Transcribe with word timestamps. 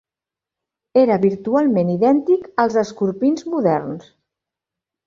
Era 1.01 1.17
virtualment 1.25 1.93
idèntic 1.97 2.49
als 2.65 2.81
escorpins 2.87 3.47
moderns. 3.55 4.15